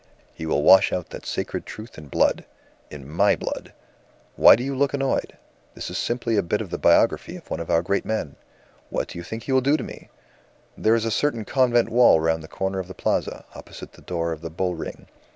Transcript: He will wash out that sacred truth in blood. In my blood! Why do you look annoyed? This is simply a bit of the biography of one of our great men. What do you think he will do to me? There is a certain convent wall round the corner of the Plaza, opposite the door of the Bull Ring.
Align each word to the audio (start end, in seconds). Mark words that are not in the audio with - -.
He 0.33 0.47
will 0.47 0.63
wash 0.63 0.91
out 0.91 1.11
that 1.11 1.27
sacred 1.27 1.63
truth 1.63 1.95
in 1.95 2.07
blood. 2.07 2.43
In 2.89 3.07
my 3.07 3.35
blood! 3.35 3.71
Why 4.35 4.55
do 4.55 4.63
you 4.63 4.75
look 4.75 4.95
annoyed? 4.95 5.37
This 5.75 5.91
is 5.91 5.97
simply 5.99 6.37
a 6.37 6.41
bit 6.41 6.59
of 6.59 6.71
the 6.71 6.79
biography 6.79 7.35
of 7.35 7.47
one 7.51 7.59
of 7.59 7.69
our 7.69 7.83
great 7.83 8.03
men. 8.03 8.35
What 8.89 9.09
do 9.09 9.19
you 9.19 9.23
think 9.23 9.43
he 9.43 9.51
will 9.51 9.61
do 9.61 9.77
to 9.77 9.83
me? 9.83 10.09
There 10.75 10.95
is 10.95 11.05
a 11.05 11.11
certain 11.11 11.45
convent 11.45 11.89
wall 11.89 12.19
round 12.19 12.41
the 12.41 12.47
corner 12.47 12.79
of 12.79 12.87
the 12.87 12.95
Plaza, 12.95 13.45
opposite 13.53 13.93
the 13.93 14.01
door 14.01 14.31
of 14.31 14.41
the 14.41 14.49
Bull 14.49 14.73
Ring. 14.73 15.05